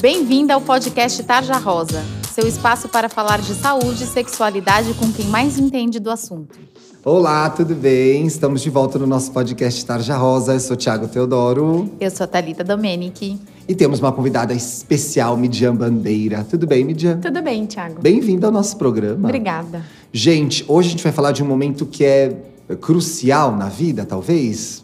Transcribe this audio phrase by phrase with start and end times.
[0.00, 2.02] Bem-vinda ao podcast Tarja Rosa,
[2.32, 6.58] seu espaço para falar de saúde e sexualidade com quem mais entende do assunto.
[7.04, 8.24] Olá, tudo bem?
[8.24, 10.54] Estamos de volta no nosso podcast Tarja Rosa.
[10.54, 11.90] Eu sou Thiago Teodoro.
[12.00, 13.38] Eu sou a Thalita Domenici.
[13.68, 16.46] E temos uma convidada especial, Midian Bandeira.
[16.48, 17.18] Tudo bem, Midian?
[17.18, 18.00] Tudo bem, Thiago.
[18.00, 19.28] Bem-vinda ao nosso programa.
[19.28, 19.84] Obrigada.
[20.10, 22.38] Gente, hoje a gente vai falar de um momento que é
[22.80, 24.82] crucial na vida, talvez.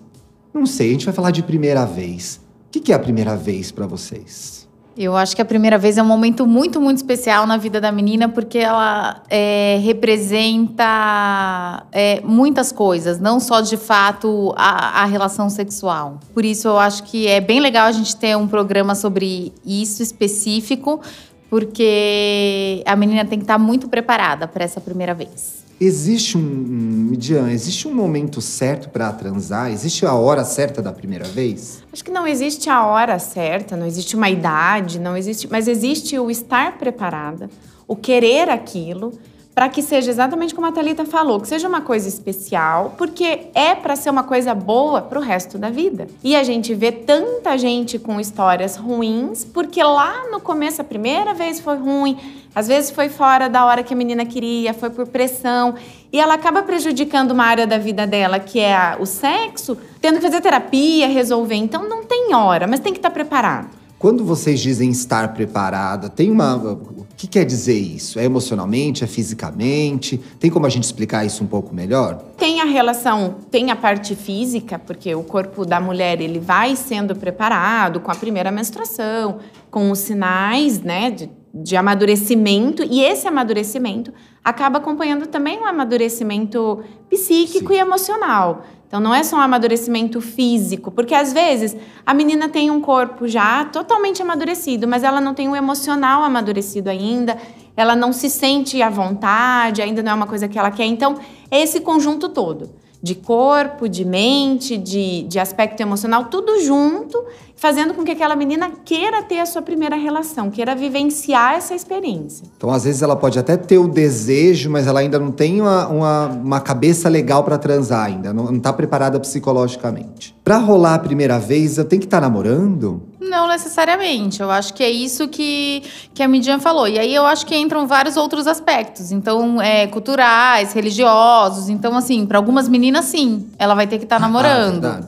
[0.52, 2.38] Não sei, a gente vai falar de primeira vez.
[2.66, 4.66] O que é a primeira vez para vocês?
[4.96, 7.92] Eu acho que a primeira vez é um momento muito, muito especial na vida da
[7.92, 15.50] menina, porque ela é, representa é, muitas coisas, não só de fato a, a, relação
[15.50, 16.18] sexual.
[16.32, 20.02] Por isso, eu acho que é bem legal a gente ter um programa sobre isso
[20.02, 21.02] específico,
[21.50, 25.65] porque a menina tem que estar muito preparada para essa primeira vez.
[25.78, 29.70] Existe um, Midian, existe um momento certo para transar?
[29.70, 31.82] Existe a hora certa da primeira vez?
[31.92, 36.18] Acho que não existe a hora certa, não existe uma idade, não existe, mas existe
[36.18, 37.50] o estar preparada,
[37.86, 39.12] o querer aquilo
[39.56, 43.74] para que seja exatamente como a Thalita falou, que seja uma coisa especial, porque é
[43.74, 46.08] para ser uma coisa boa para o resto da vida.
[46.22, 51.32] E a gente vê tanta gente com histórias ruins, porque lá no começo, a primeira
[51.32, 52.18] vez foi ruim,
[52.54, 55.74] às vezes foi fora da hora que a menina queria, foi por pressão,
[56.12, 60.16] e ela acaba prejudicando uma área da vida dela, que é a, o sexo, tendo
[60.16, 61.54] que fazer terapia, resolver.
[61.54, 63.85] Então não tem hora, mas tem que estar preparado.
[63.98, 68.18] Quando vocês dizem estar preparada, tem uma o que quer dizer isso?
[68.18, 69.02] É emocionalmente?
[69.02, 70.18] É fisicamente?
[70.38, 72.22] Tem como a gente explicar isso um pouco melhor?
[72.36, 77.16] Tem a relação, tem a parte física, porque o corpo da mulher ele vai sendo
[77.16, 79.38] preparado com a primeira menstruação,
[79.70, 81.30] com os sinais, né, de,
[81.62, 84.12] de amadurecimento, e esse amadurecimento
[84.44, 87.74] acaba acompanhando também um amadurecimento psíquico Sim.
[87.74, 88.64] e emocional.
[88.86, 93.26] Então não é só um amadurecimento físico, porque às vezes a menina tem um corpo
[93.26, 97.36] já totalmente amadurecido, mas ela não tem um emocional amadurecido ainda,
[97.76, 100.84] ela não se sente à vontade, ainda não é uma coisa que ela quer.
[100.84, 101.16] Então
[101.50, 102.70] é esse conjunto todo
[103.02, 107.22] de corpo, de mente, de, de aspecto emocional, tudo junto,
[107.56, 112.46] fazendo com que aquela menina queira ter a sua primeira relação, queira vivenciar essa experiência.
[112.56, 115.88] Então, às vezes, ela pode até ter o desejo, mas ela ainda não tem uma,
[115.88, 120.36] uma, uma cabeça legal para transar ainda, não está preparada psicologicamente.
[120.44, 123.02] Para rolar a primeira vez, eu tenho que estar tá namorando?
[123.28, 124.40] Não necessariamente.
[124.40, 125.82] Eu acho que é isso que,
[126.14, 126.86] que a Midian falou.
[126.86, 129.10] E aí eu acho que entram vários outros aspectos.
[129.10, 131.68] Então, é, culturais, religiosos.
[131.68, 134.84] Então, assim, para algumas meninas, sim, ela vai ter que estar tá ah, namorando.
[134.84, 135.00] Ah,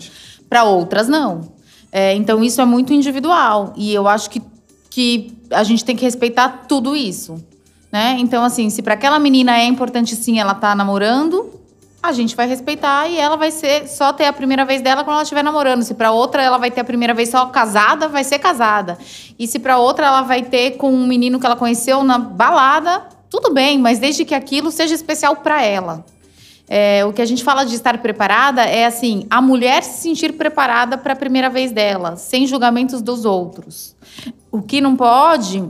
[0.49, 1.49] para outras, não.
[1.93, 3.73] É, então, isso é muito individual.
[3.77, 4.43] E eu acho que,
[4.91, 7.43] que a gente tem que respeitar tudo isso.
[7.91, 8.17] Né?
[8.19, 11.58] Então, assim, se para aquela menina é importante sim ela estar tá namorando,
[12.03, 15.15] a gente vai respeitar e ela vai ser só ter a primeira vez dela quando
[15.15, 15.83] ela estiver namorando.
[15.83, 18.97] Se para outra ela vai ter a primeira vez só casada, vai ser casada.
[19.39, 23.09] E se para outra ela vai ter com um menino que ela conheceu na balada,
[23.29, 26.05] tudo bem, mas desde que aquilo seja especial para ela.
[26.71, 30.35] É, o que a gente fala de estar preparada é assim, a mulher se sentir
[30.35, 33.97] preparada para a primeira vez dela, sem julgamentos dos outros.
[34.53, 35.67] O que não pode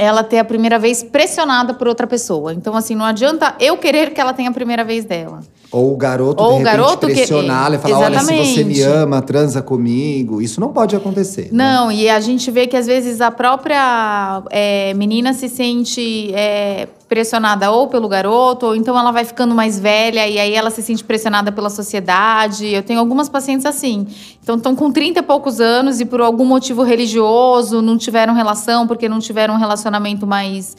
[0.00, 2.54] ela ter a primeira vez pressionada por outra pessoa.
[2.54, 5.40] Então, assim, não adianta eu querer que ela tenha a primeira vez dela.
[5.70, 9.20] Ou o garoto, Ou de repente, garoto pressioná-la e falar, olha, se você me ama,
[9.20, 10.40] transa comigo.
[10.40, 11.50] Isso não pode acontecer.
[11.52, 11.64] Né?
[11.72, 11.94] Não, né?
[11.94, 17.70] e a gente vê que às vezes a própria é, menina se sente é, pressionada
[17.70, 21.02] ou pelo garoto, ou então ela vai ficando mais velha e aí ela se sente
[21.02, 22.66] pressionada pela sociedade.
[22.66, 24.06] Eu tenho algumas pacientes assim.
[24.42, 28.86] Então estão com 30 e poucos anos e por algum motivo religioso não tiveram relação,
[28.86, 30.76] porque não tiveram um relacionamento mais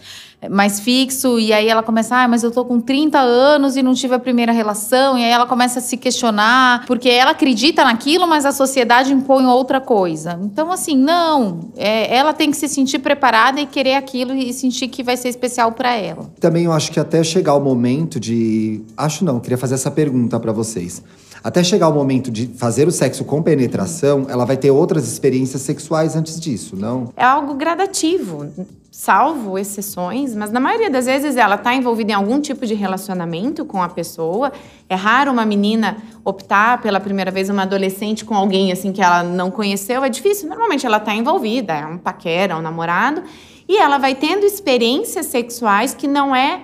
[0.47, 3.93] mais fixo, e aí ela começa, ah, mas eu tô com 30 anos e não
[3.93, 8.25] tive a primeira relação, e aí ela começa a se questionar, porque ela acredita naquilo,
[8.25, 10.39] mas a sociedade impõe outra coisa.
[10.41, 14.87] Então, assim, não, é, ela tem que se sentir preparada e querer aquilo e sentir
[14.87, 16.29] que vai ser especial para ela.
[16.39, 18.81] Também eu acho que até chegar o momento de.
[18.95, 21.01] Acho não, queria fazer essa pergunta para vocês.
[21.43, 25.61] Até chegar o momento de fazer o sexo com penetração, ela vai ter outras experiências
[25.61, 27.13] sexuais antes disso, não?
[27.15, 28.45] É algo gradativo
[28.91, 33.63] salvo exceções, mas na maioria das vezes ela está envolvida em algum tipo de relacionamento
[33.63, 34.51] com a pessoa.
[34.87, 39.21] É raro uma menina optar pela primeira vez uma adolescente com alguém assim que ela
[39.23, 40.49] não conheceu, é difícil.
[40.49, 43.23] Normalmente ela está envolvida, é um paquera, um namorado,
[43.67, 46.61] e ela vai tendo experiências sexuais que não é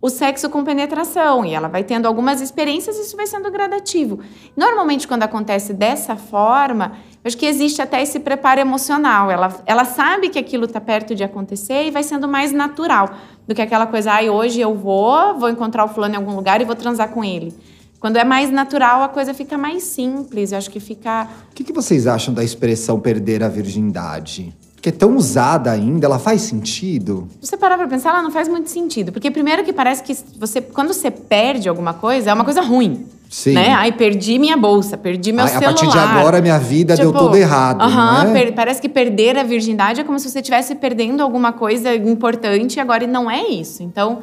[0.00, 4.20] o sexo com penetração e ela vai tendo algumas experiências isso vai sendo gradativo.
[4.56, 6.92] Normalmente, quando acontece dessa forma,
[7.26, 9.30] acho que existe até esse preparo emocional.
[9.30, 13.10] Ela, ela sabe que aquilo está perto de acontecer e vai sendo mais natural
[13.46, 16.34] do que aquela coisa, ai, ah, hoje eu vou, vou encontrar o fulano em algum
[16.34, 17.54] lugar e vou transar com ele.
[17.98, 20.52] Quando é mais natural, a coisa fica mais simples.
[20.52, 21.28] Eu acho que fica.
[21.50, 24.54] O que, que vocês acham da expressão perder a virgindade?
[24.80, 27.26] Que é tão usada ainda, ela faz sentido?
[27.40, 29.10] Se você parar pra pensar, ela não faz muito sentido.
[29.12, 33.06] Porque primeiro que parece que você, quando você perde alguma coisa, é uma coisa ruim.
[33.28, 33.54] Sim.
[33.54, 33.70] Né?
[33.72, 35.70] Ai, perdi minha bolsa, perdi meu Ai, celular.
[35.70, 37.82] a partir de agora, minha vida deu Tipo, tudo errado.
[37.82, 38.32] aham, não é?
[38.44, 42.78] per- parece que perder a virgindade é como se você estivesse perdendo alguma coisa importante
[42.78, 43.82] agora e não é isso.
[43.82, 44.20] Então,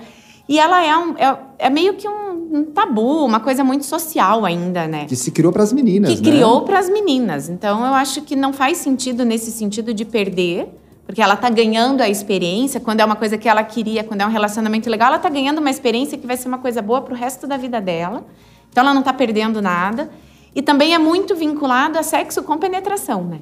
[0.48, 4.46] e ela é, um, é, é meio que um, um tabu, uma coisa muito social
[4.46, 5.06] ainda, né?
[5.06, 6.32] Que se criou para as meninas, que né?
[6.32, 7.50] criou para as meninas.
[7.50, 10.70] Então eu acho que não faz sentido nesse sentido de perder,
[11.06, 14.26] porque ela tá ganhando a experiência, quando é uma coisa que ela queria, quando é
[14.26, 17.16] um relacionamento legal, ela tá ganhando uma experiência que vai ser uma coisa boa pro
[17.16, 18.24] resto da vida dela.
[18.70, 20.10] Então ela não tá perdendo nada.
[20.56, 23.40] E também é muito vinculado a sexo com penetração, né?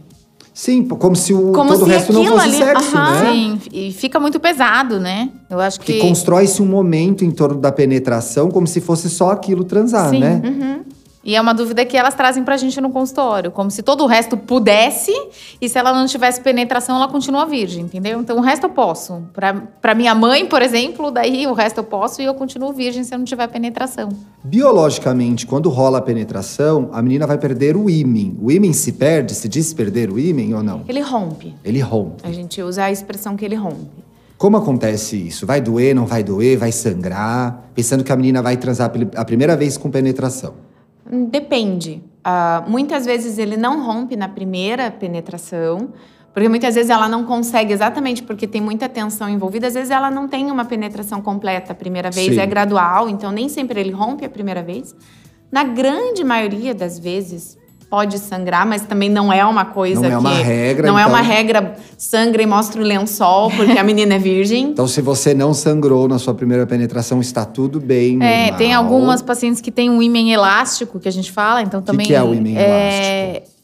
[0.54, 3.22] Sim, como se o, Como todo o se resto não fosse ali- sexo, aham.
[3.24, 3.32] né?
[3.32, 5.30] Sim, e fica muito pesado, né?
[5.50, 5.94] Eu acho que.
[5.94, 10.20] Que constrói-se um momento em torno da penetração como se fosse só aquilo transar, Sim.
[10.20, 10.42] né?
[11.24, 14.08] E é uma dúvida que elas trazem pra gente no consultório, como se todo o
[14.08, 15.12] resto pudesse,
[15.62, 18.20] e se ela não tivesse penetração, ela continua virgem, entendeu?
[18.20, 19.22] Então o resto eu posso.
[19.32, 23.04] Pra, pra minha mãe, por exemplo, daí o resto eu posso e eu continuo virgem
[23.04, 24.10] se eu não tiver penetração.
[24.44, 28.36] Biologicamente, quando rola a penetração, a menina vai perder o ímen.
[28.42, 30.82] O ímen se perde, se diz perder o ímen ou não?
[30.88, 31.56] Ele rompe.
[31.64, 32.24] Ele rompe.
[32.24, 34.02] A gente usa a expressão que ele rompe.
[34.40, 35.46] Como acontece isso?
[35.46, 37.70] Vai doer, não vai doer, vai sangrar?
[37.76, 40.71] Pensando que a menina vai transar a primeira vez com penetração.
[41.10, 42.04] Depende.
[42.24, 45.94] Ah, muitas vezes ele não rompe na primeira penetração,
[46.34, 50.10] porque muitas vezes ela não consegue, exatamente porque tem muita tensão envolvida, às vezes ela
[50.10, 52.40] não tem uma penetração completa a primeira vez, Sim.
[52.40, 54.96] é gradual, então nem sempre ele rompe a primeira vez.
[55.52, 57.58] Na grande maioria das vezes
[57.92, 61.02] pode sangrar, mas também não é uma coisa Não é uma que regra, não é
[61.02, 64.64] então- uma regra sangra e mostra o lençol porque a menina é virgem.
[64.64, 68.18] Então, se você não sangrou na sua primeira penetração, está tudo bem.
[68.24, 68.58] É, normal.
[68.58, 72.08] tem algumas pacientes que têm um ímen elástico, que a gente fala, então também.
[72.08, 72.56] que é o ímen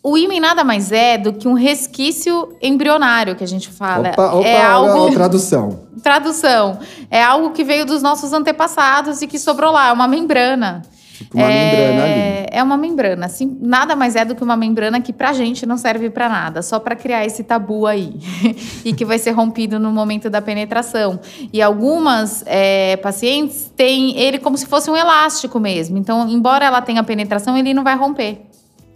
[0.03, 4.09] O ímen nada mais é do que um resquício embrionário, que a gente fala.
[4.09, 5.09] Opa, opa, é algo.
[5.15, 5.80] tradução.
[6.03, 6.80] Tradução.
[7.09, 10.81] É algo que veio dos nossos antepassados e que sobrou lá, é uma membrana.
[11.18, 12.14] Fica uma membrana ali.
[12.14, 15.66] É, é uma membrana, assim, nada mais é do que uma membrana que pra gente
[15.66, 18.14] não serve pra nada, só pra criar esse tabu aí
[18.86, 21.19] e que vai ser rompido no momento da penetração.
[21.52, 25.98] E algumas é, pacientes têm ele como se fosse um elástico mesmo.
[25.98, 28.46] Então, embora ela tenha penetração, ele não vai romper.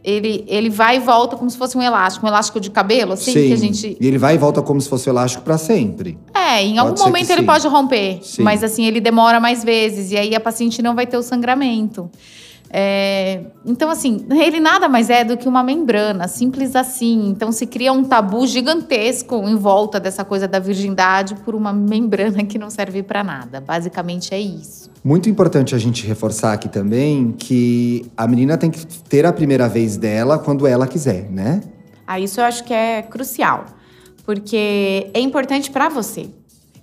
[0.03, 3.33] Ele, ele vai e volta como se fosse um elástico, um elástico de cabelo, assim,
[3.33, 3.47] Sim.
[3.47, 6.17] que a gente E ele vai e volta como se fosse elástico para sempre.
[6.33, 7.45] é, em Pode algum momento ele sim.
[7.45, 8.41] pode romper, Sim.
[8.41, 12.09] mas assim, ele demora mais vezes, e aí a paciente não vai ter o sangramento.
[12.73, 17.27] É, então, assim, ele nada mais é do que uma membrana, simples assim.
[17.27, 22.45] Então, se cria um tabu gigantesco em volta dessa coisa da virgindade por uma membrana
[22.45, 23.59] que não serve para nada.
[23.59, 24.89] Basicamente é isso.
[25.03, 29.67] Muito importante a gente reforçar aqui também que a menina tem que ter a primeira
[29.67, 31.61] vez dela quando ela quiser, né?
[32.07, 33.65] Ah, isso eu acho que é crucial,
[34.25, 36.29] porque é importante pra você.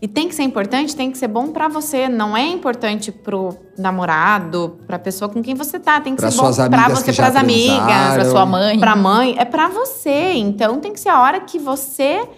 [0.01, 2.09] E tem que ser importante, tem que ser bom pra você.
[2.09, 6.01] Não é importante pro namorado, pra pessoa com quem você tá.
[6.01, 8.15] Tem que Pra ser suas bom pra você, pras amigas.
[8.15, 8.79] Pra sua mãe.
[8.79, 9.35] pra mãe.
[9.37, 10.35] É pra você.
[10.35, 12.29] Então tem que ser a hora que você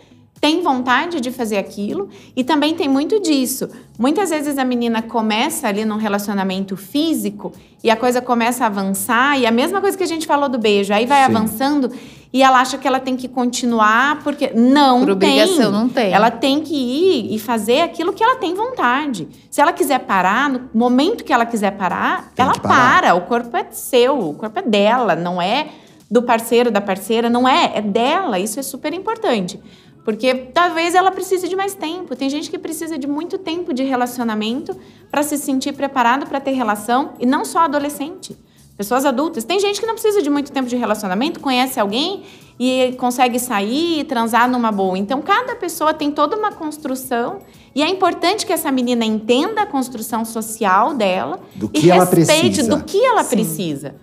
[0.41, 2.09] tem vontade de fazer aquilo.
[2.35, 3.69] E também tem muito disso.
[3.99, 7.53] Muitas vezes a menina começa ali num relacionamento físico
[7.85, 9.39] e a coisa começa a avançar.
[9.39, 10.95] E a mesma coisa que a gente falou do beijo.
[10.95, 11.37] Aí vai Sim.
[11.37, 11.93] avançando
[12.33, 15.43] e ela acha que ela tem que continuar porque não Por tem.
[15.43, 16.13] obrigação, não tem.
[16.13, 19.29] Ela tem que ir e fazer aquilo que ela tem vontade.
[19.51, 23.15] Se ela quiser parar, no momento que ela quiser parar, Tem ela para.
[23.15, 25.69] O corpo é seu, o corpo é dela, não é
[26.09, 28.39] do parceiro, da parceira, não é, é dela.
[28.39, 29.61] Isso é super importante.
[30.05, 32.15] Porque talvez ela precise de mais tempo.
[32.17, 34.77] Tem gente que precisa de muito tempo de relacionamento
[35.11, 38.37] para se sentir preparado para ter relação, e não só adolescente.
[38.81, 39.45] Pessoas adultas.
[39.45, 42.23] Tem gente que não precisa de muito tempo de relacionamento, conhece alguém
[42.59, 44.97] e consegue sair e transar numa boa.
[44.97, 47.41] Então, cada pessoa tem toda uma construção
[47.75, 52.07] e é importante que essa menina entenda a construção social dela Do e que ela
[52.07, 52.75] respeite precisa.
[52.75, 53.37] do que ela Sim.
[53.37, 53.97] precisa.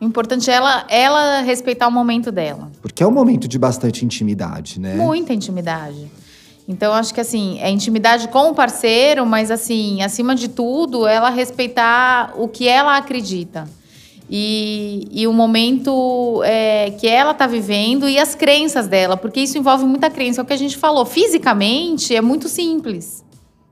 [0.00, 2.72] O importante é ela, ela respeitar o momento dela.
[2.82, 4.96] Porque é um momento de bastante intimidade, né?
[4.96, 6.10] Muita intimidade.
[6.66, 11.30] Então, acho que assim, é intimidade com o parceiro, mas assim, acima de tudo, ela
[11.30, 13.68] respeitar o que ela acredita.
[14.28, 19.56] E, e o momento é, que ela está vivendo e as crenças dela, porque isso
[19.56, 20.40] envolve muita crença.
[20.40, 23.24] É o que a gente falou, fisicamente é muito simples.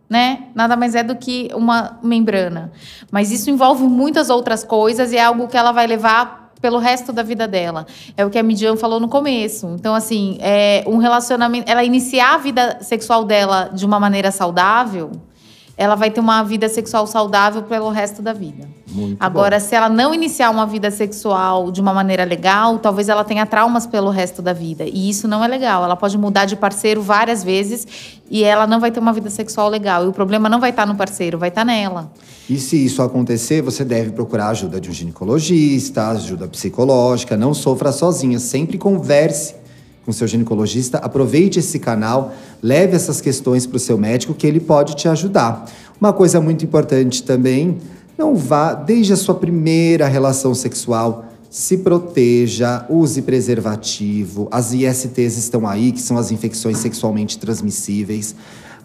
[0.09, 0.45] Né?
[0.55, 2.71] Nada mais é do que uma membrana.
[3.11, 7.13] Mas isso envolve muitas outras coisas e é algo que ela vai levar pelo resto
[7.13, 7.87] da vida dela.
[8.17, 9.67] É o que a Midian falou no começo.
[9.79, 11.71] Então, assim, é um relacionamento.
[11.71, 15.11] Ela iniciar a vida sexual dela de uma maneira saudável
[15.77, 18.69] ela vai ter uma vida sexual saudável pelo resto da vida.
[18.89, 19.65] Muito Agora, bom.
[19.67, 23.85] se ela não iniciar uma vida sexual de uma maneira legal, talvez ela tenha traumas
[23.85, 24.85] pelo resto da vida.
[24.85, 25.83] E isso não é legal.
[25.83, 27.87] Ela pode mudar de parceiro várias vezes
[28.31, 30.05] e ela não vai ter uma vida sexual legal.
[30.05, 32.13] E o problema não vai estar no parceiro, vai estar nela.
[32.49, 37.53] E se isso acontecer, você deve procurar a ajuda de um ginecologista, ajuda psicológica, não
[37.53, 39.64] sofra sozinha, sempre converse
[40.05, 44.61] com seu ginecologista, aproveite esse canal, leve essas questões para o seu médico que ele
[44.61, 45.67] pode te ajudar.
[46.01, 47.79] Uma coisa muito importante também,
[48.17, 54.49] não vá desde a sua primeira relação sexual, se proteja, use preservativo.
[54.51, 58.35] As ISTs estão aí, que são as infecções sexualmente transmissíveis.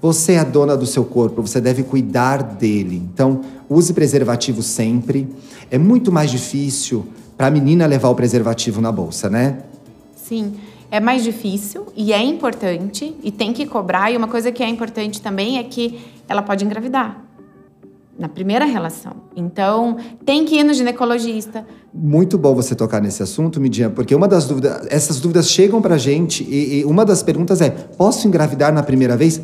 [0.02, 3.02] Você é a dona do seu corpo, você deve cuidar dele.
[3.12, 5.28] Então, use preservativo sempre.
[5.72, 9.64] É muito mais difícil para a menina levar o preservativo na bolsa, né?
[10.16, 10.54] Sim,
[10.92, 14.12] é mais difícil e é importante e tem que cobrar.
[14.12, 17.24] E uma coisa que é importante também é que ela pode engravidar
[18.20, 19.14] na primeira relação.
[19.34, 21.66] Então, tem que ir no ginecologista.
[21.94, 25.98] Muito bom você tocar nesse assunto, Midian, porque uma das dúvidas, essas dúvidas chegam pra
[25.98, 29.42] gente e, e uma das perguntas é: posso engravidar na primeira vez?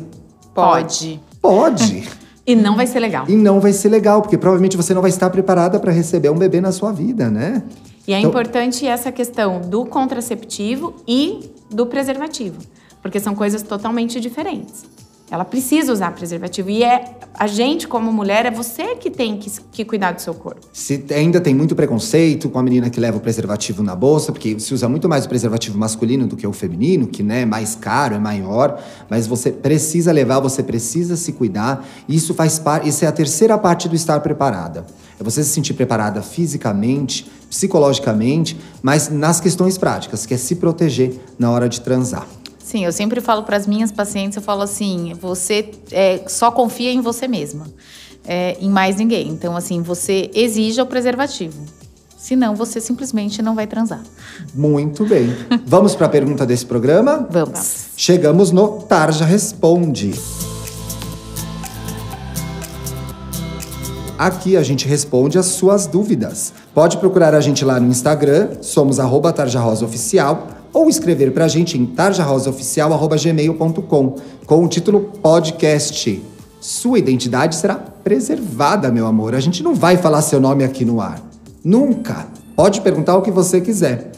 [0.54, 1.20] Pode.
[1.40, 2.06] Pode.
[2.48, 3.24] E não vai ser legal.
[3.28, 6.38] e não vai ser legal, porque provavelmente você não vai estar preparada para receber um
[6.38, 7.60] bebê na sua vida, né?
[8.06, 12.58] E é Então- importante essa questão do contraceptivo e do preservativo,
[13.02, 14.84] porque são coisas totalmente diferentes.
[15.28, 19.50] Ela precisa usar preservativo e é a gente como mulher é você que tem que,
[19.72, 20.60] que cuidar do seu corpo.
[20.72, 24.60] Se ainda tem muito preconceito com a menina que leva o preservativo na bolsa, porque
[24.60, 27.74] se usa muito mais o preservativo masculino do que o feminino, que né, é mais
[27.74, 31.84] caro, é maior, mas você precisa levar, você precisa se cuidar.
[32.08, 34.86] Isso faz parte, isso é a terceira parte do estar preparada.
[35.18, 41.18] É você se sentir preparada fisicamente, psicologicamente, mas nas questões práticas, que é se proteger
[41.38, 42.26] na hora de transar.
[42.62, 46.90] Sim, eu sempre falo para as minhas pacientes, eu falo assim, você é, só confia
[46.90, 47.66] em você mesma,
[48.26, 49.28] é, em mais ninguém.
[49.28, 51.62] Então, assim, você exija o preservativo.
[52.18, 54.02] Senão, você simplesmente não vai transar.
[54.52, 55.32] Muito bem.
[55.64, 57.24] Vamos para a pergunta desse programa?
[57.30, 57.90] Vamos.
[57.96, 60.12] Chegamos no Tarja Responde.
[64.18, 66.54] Aqui a gente responde as suas dúvidas.
[66.74, 68.96] Pode procurar a gente lá no Instagram, somos
[69.34, 74.14] tarjarosaoficial, ou escrever pra gente em tarjarosaoficial.gmail.com
[74.46, 76.22] com o título podcast.
[76.60, 79.34] Sua identidade será preservada, meu amor.
[79.34, 81.20] A gente não vai falar seu nome aqui no ar.
[81.62, 82.26] Nunca.
[82.54, 84.12] Pode perguntar o que você quiser.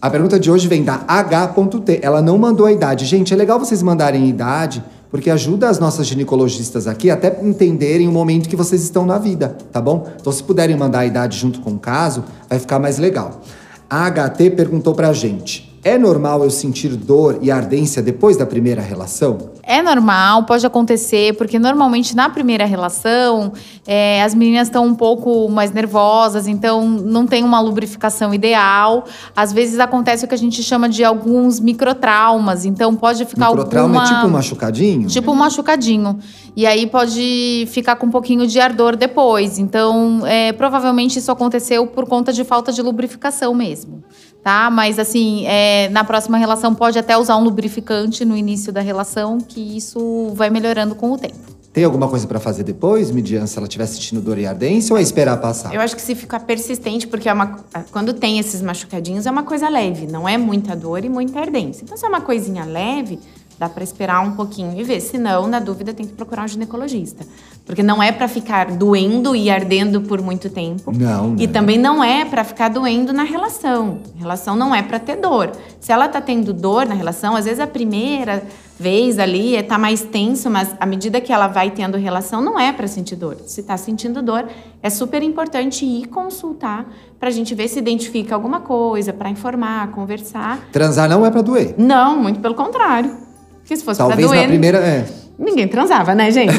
[0.00, 2.00] A pergunta de hoje vem da H.T.
[2.02, 3.04] Ela não mandou a idade.
[3.04, 4.82] Gente, é legal vocês mandarem idade,
[5.12, 9.54] porque ajuda as nossas ginecologistas aqui até entenderem o momento que vocês estão na vida,
[9.70, 10.10] tá bom?
[10.18, 13.42] Então, se puderem mandar a idade junto com o caso, vai ficar mais legal.
[13.90, 18.80] A HT perguntou pra gente: é normal eu sentir dor e ardência depois da primeira
[18.80, 19.51] relação?
[19.64, 23.52] É normal, pode acontecer, porque normalmente na primeira relação
[23.86, 29.04] é, as meninas estão um pouco mais nervosas, então não tem uma lubrificação ideal.
[29.36, 34.00] Às vezes acontece o que a gente chama de alguns microtraumas, então pode ficar Microtrauma
[34.00, 34.04] alguma...
[34.04, 35.08] é tipo um machucadinho?
[35.08, 36.18] Tipo um machucadinho.
[36.56, 39.58] E aí pode ficar com um pouquinho de ardor depois.
[39.58, 44.02] Então, é, provavelmente isso aconteceu por conta de falta de lubrificação mesmo.
[44.42, 44.68] Tá?
[44.70, 49.38] Mas assim, é, na próxima relação pode até usar um lubrificante no início da relação,
[49.38, 51.52] que isso vai melhorando com o tempo.
[51.72, 54.98] Tem alguma coisa pra fazer depois, Midian, se ela estiver sentindo dor e ardência, ou
[54.98, 55.74] é esperar passar?
[55.74, 59.42] Eu acho que se ficar persistente, porque é uma, quando tem esses machucadinhos é uma
[59.42, 61.82] coisa leve, não é muita dor e muita ardência.
[61.82, 63.18] Então, se é uma coisinha leve,
[63.58, 65.00] dá para esperar um pouquinho e ver.
[65.00, 67.24] Se não, na dúvida, tem que procurar um ginecologista.
[67.64, 70.92] Porque não é para ficar doendo e ardendo por muito tempo.
[70.92, 71.52] Não, E né?
[71.52, 74.00] também não é para ficar doendo na relação.
[74.16, 75.52] A relação não é para ter dor.
[75.80, 78.42] Se ela tá tendo dor na relação, às vezes a primeira
[78.78, 82.58] vez ali é tá mais tenso, mas à medida que ela vai tendo relação, não
[82.58, 83.36] é para sentir dor.
[83.46, 84.48] Se tá sentindo dor,
[84.82, 86.86] é super importante ir consultar
[87.20, 90.58] pra gente ver se identifica alguma coisa, para informar, conversar.
[90.72, 91.76] Transar não é pra doer.
[91.78, 93.21] Não, muito pelo contrário.
[93.62, 94.78] Porque se fosse pra Talvez doer, na primeira.
[94.78, 95.04] É.
[95.38, 96.52] ninguém transava, né, gente?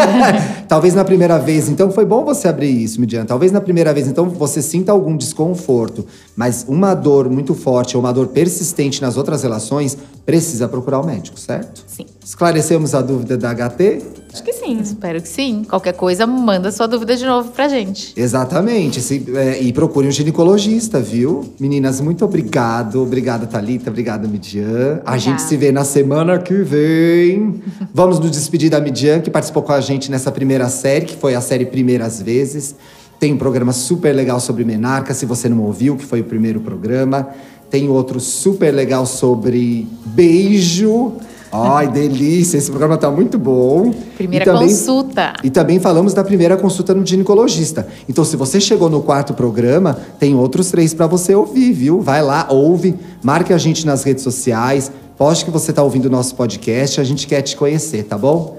[0.68, 3.24] Talvez na primeira vez, então foi bom você abrir isso, Midian.
[3.24, 6.06] Talvez na primeira vez, então, você sinta algum desconforto,
[6.36, 11.06] mas uma dor muito forte ou uma dor persistente nas outras relações, precisa procurar o
[11.06, 11.84] médico, certo?
[11.86, 12.06] Sim.
[12.24, 14.02] Esclarecemos a dúvida da HT?
[14.32, 14.80] Acho que sim.
[14.80, 15.62] Espero que sim.
[15.68, 18.12] Qualquer coisa, manda sua dúvida de novo pra gente.
[18.16, 19.00] Exatamente.
[19.00, 21.44] Se- é, e procure um ginecologista, viu?
[21.60, 23.00] Meninas, muito obrigado.
[23.02, 23.90] Obrigada, Thalita.
[23.90, 25.00] Obrigada, Midian.
[25.04, 27.62] A gente se vê na semana que vem.
[27.94, 31.34] Vamos nos despedir da Midian, que participou com a gente nessa primeira série, que foi
[31.34, 32.74] a série Primeiras Vezes.
[33.18, 36.60] Tem um programa super legal sobre menarca, se você não ouviu, que foi o primeiro
[36.60, 37.28] programa.
[37.70, 41.12] Tem outro super legal sobre beijo.
[41.56, 42.58] Ai, delícia!
[42.58, 43.94] Esse programa tá muito bom.
[44.16, 45.34] Primeira E também- consulta.
[45.44, 47.86] E também falamos da primeira consulta no ginecologista.
[48.08, 52.00] Então, se você chegou no quarto programa, tem outros três para você ouvir, viu?
[52.00, 56.10] Vai lá, ouve, marque a gente nas redes sociais, poste que você tá ouvindo o
[56.10, 58.58] nosso podcast, a gente quer te conhecer, tá bom?